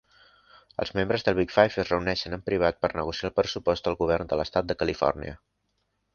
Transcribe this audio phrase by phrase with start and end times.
[0.85, 4.33] Els membres del Big Five es reuneixen en privat per negociar el pressupost del govern
[4.33, 5.39] de l'estat de Califòrnia.